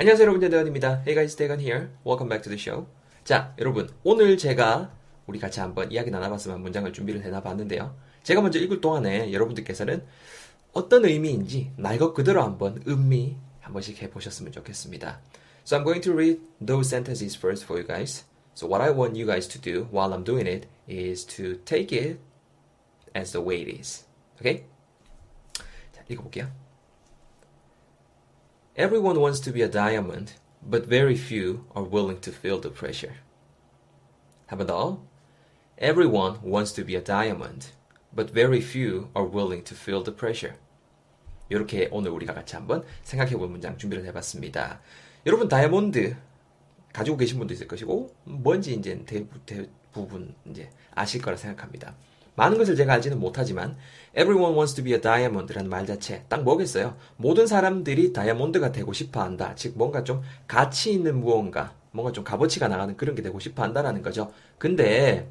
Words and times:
안녕하세요 0.00 0.22
여러분 0.24 0.40
대단입니다. 0.40 1.02
Hey 1.06 1.14
guys, 1.14 1.36
대건 1.36 1.60
here. 1.60 1.88
Welcome 2.06 2.30
back 2.30 2.42
to 2.44 2.48
the 2.48 2.58
show. 2.58 2.86
자, 3.22 3.54
여러분 3.58 3.86
오늘 4.02 4.38
제가 4.38 4.90
우리 5.26 5.38
같이 5.38 5.60
한번 5.60 5.92
이야기 5.92 6.10
나눠봤으면 6.10 6.62
문장을 6.62 6.90
준비를 6.90 7.22
해놔봤는데요. 7.22 7.94
제가 8.22 8.40
먼저 8.40 8.58
읽을 8.58 8.80
동안에 8.80 9.30
여러분들께서는 9.30 10.02
어떤 10.72 11.04
의미인지 11.04 11.72
날 11.76 11.98
것 11.98 12.14
그대로 12.14 12.42
한번 12.42 12.82
음미 12.88 13.36
한 13.60 13.74
번씩 13.74 14.00
해보셨으면 14.00 14.52
좋겠습니다. 14.52 15.20
So 15.66 15.76
I'm 15.76 15.84
going 15.84 16.00
to 16.00 16.14
read 16.14 16.40
those 16.64 16.88
sentences 16.88 17.36
first 17.36 17.66
for 17.66 17.78
you 17.78 17.86
guys. 17.86 18.24
So 18.54 18.66
what 18.66 18.82
I 18.82 18.96
want 18.96 19.20
you 19.20 19.26
guys 19.26 19.46
to 19.48 19.60
do 19.60 19.86
while 19.92 20.14
I'm 20.14 20.24
doing 20.24 20.48
it 20.48 20.66
is 20.88 21.26
to 21.36 21.60
take 21.66 21.94
it 21.94 22.18
as 23.14 23.32
the 23.32 23.44
way 23.46 23.60
it 23.60 23.68
is. 23.68 24.06
Okay? 24.40 24.64
자, 25.92 26.02
읽어볼게요. 26.08 26.48
Everyone 28.79 29.19
wants 29.19 29.41
to 29.41 29.53
be 29.53 29.61
a 29.61 29.69
diamond, 29.69 30.33
but 30.61 30.87
very 30.87 31.15
few 31.15 31.65
are 31.73 31.83
willing 31.83 32.19
to 32.21 32.31
feel 32.31 32.59
the 32.59 32.73
pressure. 32.73 33.15
한 34.47 34.57
번 34.59 34.67
더. 34.67 34.99
Everyone 35.77 36.39
wants 36.43 36.73
to 36.73 36.85
be 36.85 36.95
a 36.95 37.03
diamond, 37.03 37.71
but 38.13 38.33
very 38.33 38.59
few 38.59 39.09
are 39.13 39.27
willing 39.27 39.63
to 39.63 39.75
feel 39.75 40.03
the 40.03 40.15
pressure. 40.15 40.55
이렇게 41.49 41.89
오늘 41.91 42.11
우리가 42.11 42.33
같이 42.33 42.55
한번 42.55 42.83
생각해볼 43.03 43.47
문장 43.47 43.77
준비를 43.77 44.05
해봤습니다. 44.05 44.81
여러분 45.25 45.47
다이아몬드 45.47 46.15
가지고 46.93 47.17
계신 47.17 47.37
분도 47.37 47.53
있을 47.53 47.67
것이고 47.67 48.15
뭔지 48.23 48.73
이제 48.73 49.03
대부, 49.05 49.39
대부분 49.45 50.33
이제 50.45 50.69
아실 50.91 51.21
거라 51.21 51.37
생각합니다. 51.37 51.95
많은 52.34 52.58
것을 52.58 52.76
제가 52.76 52.94
알지는 52.94 53.18
못하지만 53.18 53.76
everyone 54.16 54.54
wants 54.54 54.74
to 54.74 54.82
be 54.84 54.92
a 54.92 55.00
diamond라는 55.00 55.68
말 55.68 55.86
자체 55.86 56.24
딱 56.28 56.42
뭐겠어요? 56.42 56.96
모든 57.16 57.46
사람들이 57.46 58.12
다이아몬드가 58.12 58.72
되고 58.72 58.92
싶어 58.92 59.22
한다. 59.22 59.54
즉 59.56 59.74
뭔가 59.76 60.04
좀 60.04 60.22
가치 60.46 60.92
있는 60.92 61.20
무언가, 61.20 61.74
뭔가 61.92 62.12
좀 62.12 62.24
값어치가 62.24 62.68
나가는 62.68 62.96
그런 62.96 63.14
게 63.14 63.22
되고 63.22 63.38
싶어 63.38 63.62
한다라는 63.62 64.02
거죠. 64.02 64.32
근데 64.58 65.28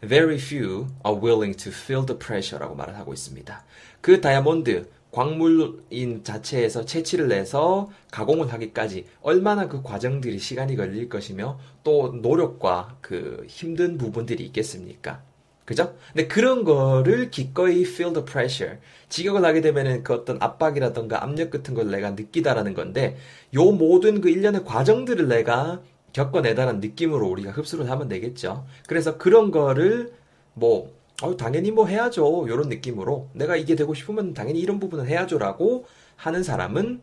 very 0.00 0.36
few 0.36 0.86
are 1.06 1.18
willing 1.20 1.56
to 1.56 1.72
feel 1.72 2.04
the 2.04 2.18
pressure라고 2.18 2.74
말을 2.74 2.96
하고 2.96 3.12
있습니다. 3.12 3.64
그 4.00 4.20
다이아몬드 4.20 4.88
광물인 5.10 6.22
자체에서 6.22 6.84
채취를 6.84 7.32
해서 7.32 7.90
가공을 8.12 8.52
하기까지 8.52 9.06
얼마나 9.22 9.66
그 9.66 9.82
과정들이 9.82 10.38
시간이 10.38 10.76
걸릴 10.76 11.08
것이며 11.08 11.58
또 11.82 12.12
노력과 12.22 12.96
그 13.00 13.44
힘든 13.48 13.98
부분들이 13.98 14.44
있겠습니까? 14.46 15.22
그죠? 15.70 15.94
근데 16.12 16.26
그런 16.26 16.64
거를 16.64 17.30
기꺼이 17.30 17.82
feel 17.82 18.12
the 18.12 18.24
pressure. 18.24 18.78
직역을 19.08 19.44
하게 19.44 19.60
되면은 19.60 20.02
그 20.02 20.12
어떤 20.12 20.36
압박이라던가 20.42 21.22
압력 21.22 21.50
같은 21.52 21.74
걸 21.74 21.88
내가 21.92 22.10
느끼다라는 22.10 22.74
건데, 22.74 23.16
요 23.54 23.70
모든 23.70 24.20
그 24.20 24.30
일련의 24.30 24.64
과정들을 24.64 25.28
내가 25.28 25.80
겪어내다라는 26.12 26.80
느낌으로 26.80 27.28
우리가 27.28 27.52
흡수를 27.52 27.88
하면 27.88 28.08
되겠죠. 28.08 28.66
그래서 28.88 29.16
그런 29.16 29.52
거를 29.52 30.12
뭐, 30.54 30.92
어, 31.22 31.36
당연히 31.36 31.70
뭐 31.70 31.86
해야죠. 31.86 32.48
요런 32.48 32.68
느낌으로 32.68 33.28
내가 33.32 33.54
이게 33.54 33.76
되고 33.76 33.94
싶으면 33.94 34.34
당연히 34.34 34.58
이런 34.58 34.80
부분은 34.80 35.06
해야죠 35.06 35.38
라고 35.38 35.86
하는 36.16 36.42
사람은 36.42 37.00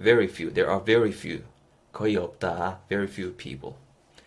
very 0.00 0.26
few. 0.26 0.52
There 0.54 0.70
are 0.72 0.84
very 0.84 1.10
few. 1.10 1.42
거의 1.92 2.14
없다. 2.16 2.82
Very 2.88 3.08
few 3.10 3.34
people. 3.36 3.74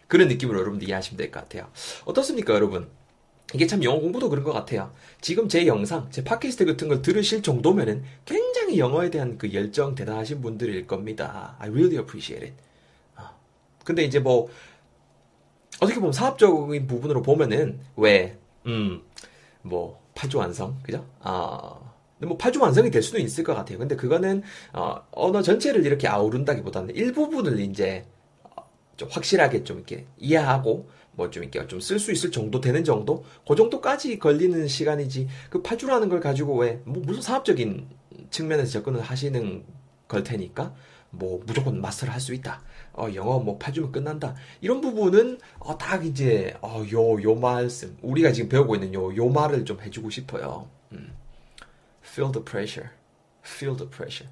그런 0.09 0.27
느낌으로 0.27 0.59
여러분들 0.59 0.89
이해하시면 0.89 1.17
될 1.17 1.31
것 1.31 1.39
같아요. 1.41 1.69
어떻습니까, 2.03 2.53
여러분? 2.53 2.89
이게 3.53 3.65
참 3.65 3.83
영어 3.83 3.99
공부도 3.99 4.29
그런 4.29 4.43
것 4.43 4.53
같아요. 4.53 4.91
지금 5.21 5.49
제 5.49 5.65
영상, 5.65 6.07
제 6.11 6.23
팟캐스트 6.23 6.65
같은 6.65 6.87
걸 6.87 7.01
들으실 7.01 7.41
정도면은 7.41 8.03
굉장히 8.25 8.77
영어에 8.77 9.09
대한 9.09 9.37
그 9.37 9.51
열정 9.53 9.95
대단하신 9.95 10.41
분들일 10.41 10.85
겁니다. 10.85 11.55
I 11.59 11.69
really 11.69 11.97
appreciate 11.97 12.47
it. 12.47 12.61
어. 13.17 13.23
근데 13.83 14.03
이제 14.03 14.19
뭐, 14.19 14.49
어떻게 15.79 15.99
보면 15.99 16.11
사업적인 16.11 16.85
부분으로 16.85 17.23
보면은, 17.23 17.79
왜, 17.95 18.37
음, 18.67 19.01
뭐, 19.63 19.99
팔조 20.13 20.37
완성, 20.37 20.77
그죠? 20.83 21.05
아, 21.21 21.79
뭐, 22.19 22.37
팔조 22.37 22.61
완성이 22.61 22.91
될 22.91 23.01
수도 23.01 23.17
있을 23.17 23.43
것 23.43 23.55
같아요. 23.55 23.79
근데 23.79 23.95
그거는, 23.95 24.43
어, 24.73 24.97
언어 25.11 25.41
전체를 25.41 25.85
이렇게 25.85 26.07
아우른다기 26.07 26.61
보다는 26.61 26.95
일부분을 26.95 27.59
이제, 27.61 28.05
어, 28.43 28.69
좀 28.95 29.09
확실하게 29.09 29.63
좀 29.63 29.77
이렇게 29.77 30.05
이해하고, 30.19 30.87
뭐 31.13 31.29
좀 31.29 31.43
이렇게 31.43 31.65
좀 31.67 31.79
쓸 31.79 31.99
수 31.99 32.11
있을 32.11 32.31
정도 32.31 32.61
되는 32.61 32.83
정도? 32.83 33.23
그 33.47 33.55
정도까지 33.55 34.19
걸리는 34.19 34.67
시간이지. 34.67 35.27
그 35.49 35.61
팔주라는 35.61 36.09
걸 36.09 36.19
가지고 36.19 36.57
왜, 36.57 36.81
뭐, 36.85 37.01
무슨 37.05 37.21
사업적인 37.21 37.87
측면에서 38.29 38.71
접근을 38.71 39.01
하시는 39.01 39.63
걸 40.07 40.23
테니까, 40.23 40.73
뭐, 41.11 41.41
무조건 41.45 41.81
마스터를 41.81 42.13
할 42.13 42.19
수 42.21 42.33
있다. 42.33 42.61
어, 42.93 43.07
영어 43.15 43.39
뭐 43.39 43.57
팔주면 43.57 43.91
끝난다. 43.91 44.35
이런 44.61 44.81
부분은, 44.81 45.39
어, 45.59 45.77
딱 45.77 46.05
이제, 46.05 46.55
어, 46.61 46.83
요, 46.91 47.21
요 47.23 47.35
말씀. 47.35 47.97
우리가 48.01 48.31
지금 48.31 48.49
배우고 48.49 48.75
있는 48.75 48.93
요, 48.93 49.15
요 49.15 49.29
말을 49.29 49.65
좀 49.65 49.79
해주고 49.81 50.09
싶어요. 50.09 50.67
음. 50.91 51.13
Feel 52.03 52.31
the 52.31 52.43
pressure. 52.43 52.89
Feel 53.49 53.75
the 53.77 53.89
pressure. 53.89 54.29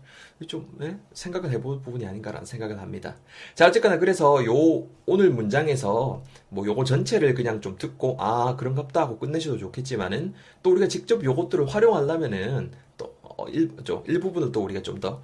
좀 0.48 0.72
네? 0.78 1.00
생각을 1.14 1.52
해볼 1.52 1.82
부분이 1.82 2.06
아닌가라는 2.06 2.46
생각을 2.46 2.80
합니다. 2.80 3.16
자 3.56 3.68
어쨌거나 3.68 3.98
그래서 3.98 4.46
요 4.46 4.88
오늘 5.06 5.32
문장에서 5.32 6.24
뭐 6.50 6.66
요거 6.66 6.84
전체를 6.84 7.34
그냥 7.34 7.62
좀 7.62 7.78
듣고 7.78 8.18
아 8.20 8.56
그런갑다 8.56 9.02
하고 9.02 9.18
끝내셔도 9.20 9.58
좋겠지만은 9.58 10.34
또 10.64 10.72
우리가 10.72 10.88
직접 10.88 11.24
요것들을 11.24 11.68
활용하려면은 11.68 12.72
또 12.98 13.16
어, 13.24 13.48
일, 13.50 13.72
좀 13.84 14.04
일부분을 14.08 14.52
또 14.52 14.64
우리가 14.64 14.82
좀 14.82 15.00
더 15.00 15.22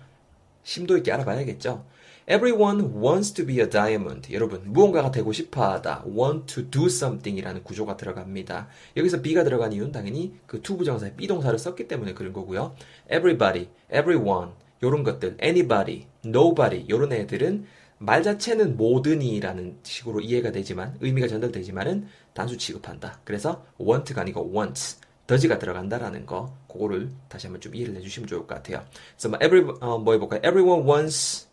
심도 0.63 0.97
있게 0.97 1.11
알아봐야겠죠. 1.11 1.85
Everyone 2.25 3.03
wants 3.03 3.33
to 3.33 3.45
be 3.45 3.59
a 3.59 3.69
diamond. 3.69 4.33
여러분, 4.33 4.61
무언가가 4.65 5.11
되고 5.11 5.33
싶어 5.33 5.73
하다. 5.73 6.05
want 6.07 6.45
to 6.45 6.69
do 6.69 6.85
something 6.85 7.37
이라는 7.37 7.63
구조가 7.63 7.97
들어갑니다. 7.97 8.69
여기서 8.95 9.21
be가 9.21 9.43
들어간 9.43 9.73
이유는 9.73 9.91
당연히 9.91 10.33
그 10.45 10.61
to 10.61 10.77
부정사의 10.77 11.15
be 11.17 11.27
동사를 11.27 11.59
썼기 11.59 11.89
때문에 11.89 12.13
그런 12.13 12.31
거고요. 12.31 12.75
everybody, 13.11 13.67
everyone, 13.91 14.51
요런 14.81 15.03
것들, 15.03 15.37
anybody, 15.43 16.05
nobody, 16.25 16.85
요런 16.89 17.11
애들은 17.11 17.65
말 17.97 18.23
자체는 18.23 18.77
모든이라는 18.77 19.79
식으로 19.83 20.21
이해가 20.21 20.53
되지만, 20.53 20.95
의미가 21.01 21.27
전달되지만은 21.27 22.07
단수 22.33 22.57
취급한다. 22.57 23.19
그래서 23.25 23.65
want가 23.81 24.21
아니고 24.21 24.49
wants. 24.55 25.01
더지가 25.27 25.59
들어간다라는 25.59 26.25
거, 26.25 26.55
그거를 26.69 27.09
다시 27.27 27.47
한번 27.47 27.59
좀 27.59 27.75
이해를 27.75 27.95
해주시면 27.97 28.27
좋을 28.27 28.47
것 28.47 28.55
같아요. 28.55 28.85
그래서 29.11 29.27
뭐, 29.27 29.39
every, 29.43 29.77
어, 29.81 29.97
뭐 29.97 30.13
해볼까요? 30.13 30.39
Everyone 30.39 30.89
wants 30.89 31.51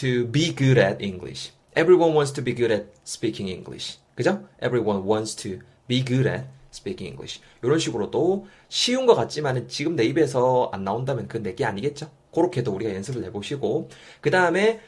to 0.00 0.26
be 0.30 0.54
good 0.54 0.78
at 0.78 1.02
English. 1.02 1.52
Everyone 1.74 2.14
wants 2.14 2.32
to 2.34 2.42
be 2.44 2.54
good 2.54 2.72
at 2.72 2.86
speaking 3.04 3.48
English. 3.50 3.98
그죠? 4.14 4.42
Everyone 4.62 5.02
wants 5.08 5.34
to 5.36 5.58
be 5.88 6.04
good 6.04 6.28
at 6.28 6.44
speaking 6.72 7.08
English. 7.12 7.40
이런 7.62 7.78
식으로도 7.78 8.46
쉬운 8.68 9.06
것 9.06 9.14
같지만 9.14 9.68
지금 9.68 9.96
내 9.96 10.04
입에서 10.04 10.70
안 10.72 10.84
나온다면 10.84 11.28
그건 11.28 11.42
내게 11.42 11.64
아니겠죠? 11.64 12.10
그렇게도 12.34 12.72
우리가 12.72 12.94
연습을 12.94 13.24
해보시고 13.24 13.90
그 14.20 14.30
다음에 14.30 14.80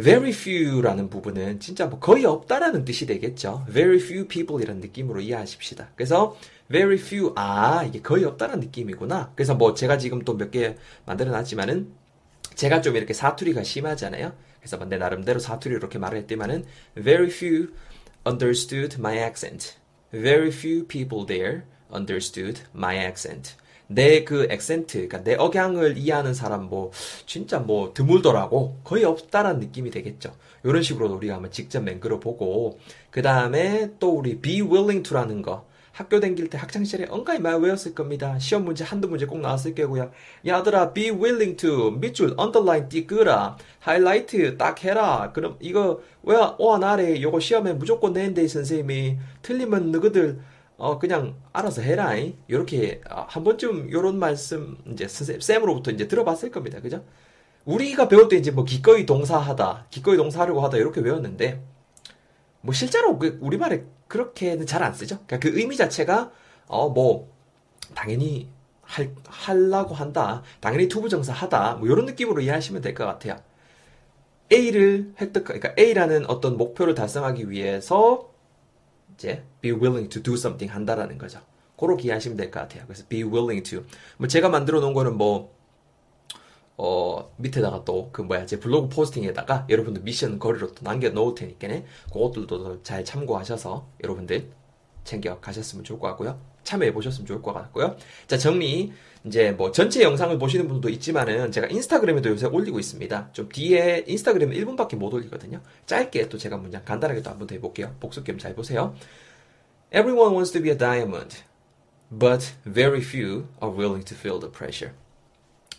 very 0.00 0.30
few라는 0.30 1.10
부분은 1.10 1.58
진짜 1.58 1.86
뭐 1.86 1.98
거의 1.98 2.24
없다라는 2.24 2.84
뜻이 2.84 3.06
되겠죠. 3.06 3.64
very 3.72 3.98
few 3.98 4.28
people이라는 4.28 4.80
느낌으로 4.80 5.20
이해하십시다. 5.20 5.90
그래서 5.96 6.36
very 6.70 6.96
few 6.96 7.32
아 7.36 7.82
이게 7.84 8.00
거의 8.00 8.24
없다라는 8.24 8.60
느낌이구나. 8.60 9.32
그래서 9.34 9.54
뭐 9.54 9.74
제가 9.74 9.98
지금 9.98 10.22
또 10.24 10.34
몇 10.36 10.50
개 10.52 10.76
만들어 11.04 11.30
놨지만은 11.32 11.92
제가 12.58 12.80
좀 12.80 12.96
이렇게 12.96 13.14
사투리가 13.14 13.62
심하잖아요. 13.62 14.32
그래서 14.58 14.76
뭐내 14.78 14.98
나름대로 14.98 15.38
사투리 15.38 15.76
이렇게 15.76 15.96
말을 15.96 16.18
했지만은 16.18 16.64
very 16.96 17.28
few 17.28 17.68
understood 18.26 18.96
my 18.98 19.16
accent. 19.16 19.76
Very 20.10 20.48
few 20.48 20.84
people 20.84 21.24
there 21.24 21.62
understood 21.94 22.62
my 22.74 22.96
accent. 22.98 23.54
내 23.86 24.24
그 24.24 24.48
액센트, 24.50 25.06
그러니까 25.06 25.22
내 25.22 25.36
억양을 25.36 25.96
이해하는 25.96 26.34
사람 26.34 26.64
뭐 26.64 26.90
진짜 27.26 27.60
뭐 27.60 27.94
드물더라고 27.94 28.80
거의 28.82 29.04
없다라는 29.04 29.60
느낌이 29.60 29.92
되겠죠. 29.92 30.34
이런 30.64 30.82
식으로 30.82 31.14
우리가 31.14 31.36
한번 31.36 31.52
직접 31.52 31.80
맹글어 31.84 32.18
보고 32.18 32.80
그 33.10 33.22
다음에 33.22 33.92
또 34.00 34.10
우리 34.18 34.40
be 34.40 34.62
willing 34.62 35.08
to라는 35.08 35.42
거 35.42 35.64
학교 35.98 36.20
다닐 36.20 36.48
때 36.48 36.56
학창시절에 36.56 37.06
언가히 37.10 37.40
많이 37.40 37.60
외웠을 37.60 37.92
겁니다. 37.92 38.38
시험 38.38 38.64
문제 38.64 38.84
한두 38.84 39.08
문제 39.08 39.26
꼭 39.26 39.40
나왔을 39.40 39.74
거고요. 39.74 40.12
야들아 40.46 40.92
be 40.92 41.10
willing 41.10 41.56
to 41.56 41.90
밑줄 41.90 42.36
underline 42.38 42.88
띄끄라 42.88 43.56
하이라이트 43.80 44.56
딱 44.56 44.84
해라. 44.84 45.32
그럼 45.34 45.56
이거 45.58 46.00
왜 46.22 46.36
오한 46.58 46.84
아래 46.84 47.20
요거 47.20 47.40
시험에 47.40 47.72
무조건 47.72 48.12
내는데 48.12 48.46
선생님이 48.46 49.18
틀리면 49.42 49.90
너희들 49.90 50.38
어 50.76 51.00
그냥 51.00 51.34
알아서 51.52 51.82
해라. 51.82 52.14
이렇게 52.46 53.00
한 53.08 53.42
번쯤 53.42 53.90
요런 53.90 54.20
말씀 54.20 54.78
이제 54.92 55.08
쌤으로부터 55.08 55.90
이제 55.90 56.06
들어봤을 56.06 56.52
겁니다. 56.52 56.80
그죠? 56.80 57.04
우리가 57.64 58.06
배울 58.06 58.28
때 58.28 58.36
이제 58.36 58.52
뭐 58.52 58.62
기꺼이 58.62 59.04
동사하다, 59.04 59.86
기꺼이 59.90 60.16
동사하려고 60.16 60.60
하다 60.60 60.76
이렇게 60.76 61.00
외웠는데 61.00 61.60
뭐 62.68 62.74
실제로 62.74 63.18
그 63.18 63.38
우리말에 63.40 63.84
그렇게는 64.08 64.66
잘 64.66 64.82
안 64.82 64.92
쓰죠. 64.92 65.20
그러니까 65.26 65.38
그 65.38 65.58
의미 65.58 65.74
자체가 65.74 66.30
어 66.66 66.90
뭐 66.90 67.32
당연히 67.94 68.50
할 68.82 69.14
할라고 69.26 69.94
한다. 69.94 70.42
당연히 70.60 70.86
to부정사 70.88 71.32
하다. 71.32 71.76
뭐 71.76 71.88
이런 71.88 72.04
느낌으로 72.04 72.42
이해하시면 72.42 72.82
될 72.82 72.94
것 72.94 73.06
같아요. 73.06 73.36
A를 74.52 75.14
획득, 75.20 75.44
그러니까 75.44 75.72
A라는 75.78 76.26
어떤 76.28 76.58
목표를 76.58 76.94
달성하기 76.94 77.50
위해서 77.50 78.30
이제 79.14 79.44
be 79.62 79.72
willing 79.72 80.08
to 80.10 80.22
do 80.22 80.34
something 80.34 80.70
한다라는 80.72 81.16
거죠. 81.16 81.40
그렇게 81.78 82.04
이해하시면 82.04 82.36
될 82.36 82.50
것 82.50 82.60
같아요. 82.60 82.84
그래서 82.86 83.04
be 83.08 83.22
willing 83.24 83.62
to. 83.62 83.82
뭐 84.18 84.28
제가 84.28 84.48
만들어 84.50 84.80
놓은 84.80 84.92
거는 84.94 85.16
뭐, 85.16 85.54
어, 86.78 87.32
밑에다가 87.36 87.84
또 87.84 88.10
그 88.12 88.22
뭐야, 88.22 88.46
제 88.46 88.58
블로그 88.58 88.88
포스팅에다가 88.88 89.66
여러분들 89.68 90.02
미션 90.02 90.38
거리로 90.38 90.74
또 90.74 90.84
남겨 90.84 91.10
놓을 91.10 91.34
테니까네. 91.34 91.84
그것들도 92.12 92.82
잘 92.82 93.04
참고하셔서 93.04 93.88
여러분들 94.02 94.48
챙겨 95.04 95.38
가셨으면 95.40 95.84
좋을 95.84 95.98
것 95.98 96.08
같고요. 96.08 96.40
참여해 96.62 96.92
보셨으면 96.92 97.26
좋을 97.26 97.42
것 97.42 97.52
같고요. 97.52 97.96
자, 98.26 98.38
정리. 98.38 98.92
이제 99.24 99.50
뭐 99.50 99.72
전체 99.72 100.02
영상을 100.02 100.38
보시는 100.38 100.68
분도 100.68 100.88
있지만은 100.88 101.50
제가 101.50 101.66
인스타그램에도 101.66 102.30
요새 102.30 102.46
올리고 102.46 102.78
있습니다. 102.78 103.30
좀 103.32 103.48
뒤에 103.48 104.04
인스타그램은 104.06 104.56
1분밖에 104.56 104.94
못 104.96 105.12
올리거든요. 105.12 105.60
짧게 105.86 106.28
또 106.28 106.38
제가 106.38 106.56
문장 106.56 106.84
간단하게 106.84 107.22
또 107.22 107.30
한번 107.30 107.48
더 107.48 107.54
해볼게요. 107.56 107.96
복습 107.98 108.24
겸 108.24 108.38
잘 108.38 108.54
보세요. 108.54 108.94
Everyone 109.92 110.34
wants 110.34 110.52
to 110.52 110.62
be 110.62 110.70
a 110.70 110.78
diamond, 110.78 111.38
but 112.16 112.54
very 112.64 113.00
few 113.00 113.48
are 113.60 113.74
willing 113.74 114.04
to 114.04 114.16
feel 114.16 114.38
the 114.38 114.50
pressure. 114.52 114.92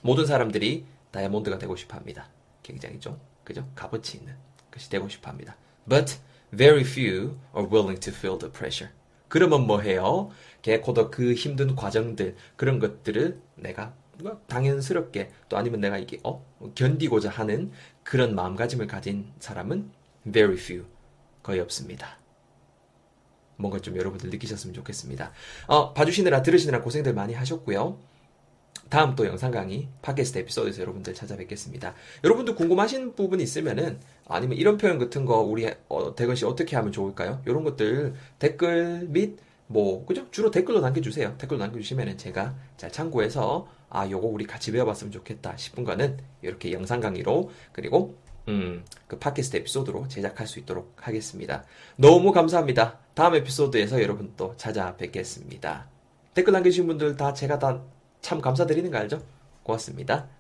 모든 0.02 0.26
사람들이 0.26 0.86
다이아몬드가 1.12 1.58
되고 1.58 1.76
싶어 1.76 1.98
합니다. 1.98 2.30
굉장히 2.64 3.00
좀, 3.00 3.20
그죠? 3.44 3.68
값어치 3.76 4.18
있는 4.18 4.36
것이 4.72 4.90
되고 4.90 5.10
싶어 5.10 5.30
합니다. 5.30 5.56
But 5.88 6.20
very 6.56 6.82
few 6.82 7.38
are 7.56 7.68
willing 7.70 8.00
to 8.00 8.14
feel 8.14 8.38
the 8.38 8.52
pressure. 8.52 8.94
그러면 9.28 9.68
뭐 9.68 9.82
해요? 9.82 10.30
개코더 10.62 11.10
그 11.10 11.34
힘든 11.34 11.76
과정들, 11.76 12.36
그런 12.56 12.80
것들을 12.80 13.40
내가 13.56 13.94
당연스럽게 14.48 15.32
또 15.48 15.58
아니면 15.58 15.80
내가 15.80 15.98
이게, 15.98 16.20
어? 16.24 16.46
견디고자 16.76 17.30
하는 17.30 17.72
그런 18.04 18.36
마음가짐을 18.36 18.88
가진 18.88 19.32
사람은 19.40 19.92
very 20.32 20.56
few. 20.56 20.86
거의 21.44 21.60
없습니다. 21.62 22.18
뭔가 23.56 23.80
좀 23.80 23.98
여러분들 23.98 24.30
느끼셨으면 24.30 24.74
좋겠습니다. 24.74 25.32
어, 25.68 25.94
봐주시느라 25.94 26.42
들으시느라 26.42 26.82
고생들 26.82 27.14
많이 27.14 27.34
하셨고요. 27.34 27.98
다음 28.90 29.16
또 29.16 29.26
영상 29.26 29.52
강의 29.52 29.88
팟캐스트 30.02 30.40
에피소드에서 30.40 30.82
여러분들 30.82 31.14
찾아뵙겠습니다. 31.14 31.94
여러분들 32.24 32.56
궁금하신 32.56 33.16
부분 33.16 33.40
있으면은 33.40 34.00
아니면 34.28 34.58
이런 34.58 34.78
표현 34.78 34.98
같은 34.98 35.26
거 35.26 35.42
우리 35.42 35.70
어, 35.88 36.16
대건 36.16 36.36
씨 36.36 36.46
어떻게 36.46 36.76
하면 36.76 36.92
좋을까요? 36.92 37.42
이런 37.46 37.64
것들 37.64 38.14
댓글 38.40 39.08
및 39.10 39.38
뭐 39.68 40.04
그죠? 40.06 40.30
주로 40.32 40.50
댓글로 40.50 40.82
남겨주세요. 40.82 41.36
댓글로 41.38 41.60
남겨주시면은 41.60 42.18
제가 42.18 42.56
잘 42.78 42.92
참고해서 42.92 43.68
아 43.90 44.10
요거 44.10 44.28
우리 44.28 44.46
같이 44.46 44.72
배워봤으면 44.72 45.12
좋겠다 45.12 45.56
싶은 45.58 45.84
거는 45.84 46.18
이렇게 46.42 46.72
영상 46.72 47.00
강의로 47.00 47.52
그리고 47.72 48.18
음, 48.48 48.84
그 49.08 49.20
팟캐스트 49.20 49.58
에피소드로 49.58 50.08
제작할 50.08 50.48
수 50.48 50.58
있도록 50.58 50.96
하겠습니다. 50.96 51.64
너무 51.98 52.32
감사합니다. 52.32 52.98
다음 53.14 53.36
에피소드에서 53.36 54.02
여러분 54.02 54.34
또 54.36 54.56
찾아뵙겠습니다. 54.58 55.88
댓글 56.34 56.54
남겨주신 56.54 56.88
분들 56.88 57.16
다 57.16 57.34
제가 57.34 57.60
다 57.60 57.84
참 58.22 58.42
감사드리는 58.42 58.90
거 58.92 58.98
알죠? 58.98 59.22
고맙습니다. 59.64 60.30